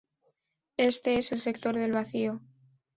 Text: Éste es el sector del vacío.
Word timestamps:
Éste 0.79 1.19
es 1.19 1.31
el 1.31 1.37
sector 1.37 1.75
del 1.77 1.91
vacío. 1.91 2.41